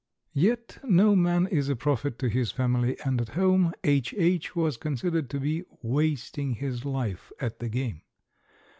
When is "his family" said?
2.27-2.97